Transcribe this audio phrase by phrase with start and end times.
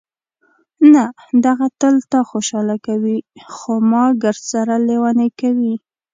[0.93, 1.03] نه،
[1.45, 3.17] دغه تل تا خوشحاله کوي،
[3.55, 5.75] خو ما ګردسره لېونۍ کوي.